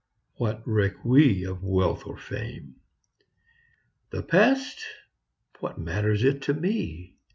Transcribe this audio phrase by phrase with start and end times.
[0.37, 2.77] What reck we now of wealth or fame?
[4.09, 4.83] The past
[5.59, 7.17] what matters it to me?